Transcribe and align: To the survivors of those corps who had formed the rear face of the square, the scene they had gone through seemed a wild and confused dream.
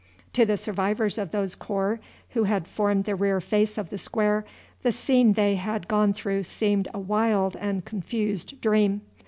To 0.33 0.47
the 0.47 0.57
survivors 0.57 1.19
of 1.19 1.29
those 1.29 1.53
corps 1.53 1.99
who 2.29 2.45
had 2.45 2.67
formed 2.67 3.03
the 3.05 3.15
rear 3.15 3.39
face 3.39 3.77
of 3.77 3.89
the 3.91 3.99
square, 3.99 4.45
the 4.81 4.91
scene 4.91 5.33
they 5.33 5.53
had 5.57 5.87
gone 5.87 6.11
through 6.11 6.41
seemed 6.41 6.87
a 6.91 6.99
wild 6.99 7.55
and 7.57 7.85
confused 7.85 8.59
dream. 8.61 9.01